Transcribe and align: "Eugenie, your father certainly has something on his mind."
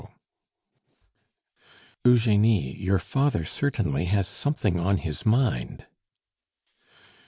"Eugenie, 2.03 2.73
your 2.77 2.97
father 2.97 3.45
certainly 3.45 4.05
has 4.05 4.27
something 4.27 4.79
on 4.79 4.97
his 4.97 5.27
mind." 5.27 5.85